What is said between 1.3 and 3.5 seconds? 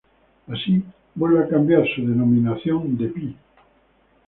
a cambiar su denominación de Pl.